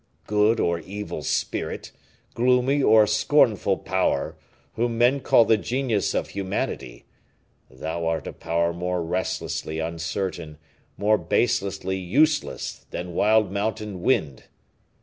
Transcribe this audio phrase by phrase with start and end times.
[0.25, 1.91] Good or evil Spirit
[2.33, 4.35] gloomy and scornful Power,
[4.73, 7.05] whom men call the genius of humanity,
[7.69, 10.57] thou art a power more restlessly uncertain,
[10.97, 14.45] more baselessly useless, than wild mountain wind!